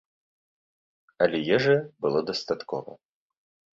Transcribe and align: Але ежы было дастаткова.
Але 1.25 1.43
ежы 1.57 1.75
было 2.07 2.19
дастаткова. 2.31 2.91